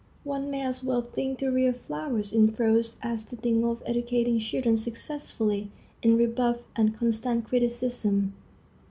One 0.23 0.49
may 0.49 0.65
as 0.65 0.83
well 0.83 1.03
think 1.03 1.37
to 1.37 1.49
rear 1.51 1.73
flowers 1.73 2.33
in 2.33 2.51
frost 2.55 2.97
as 3.03 3.23
to 3.25 3.35
think 3.35 3.63
of 3.63 3.83
educating 3.85 4.39
children 4.39 4.75
successfully 4.75 5.69
in 6.01 6.17
rebuff 6.17 6.57
and 6.75 6.97
constant 6.97 7.45
criticism. 7.45 8.33